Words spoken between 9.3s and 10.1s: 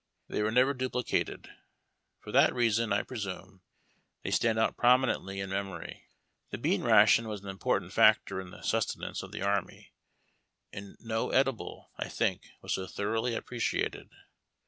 the army,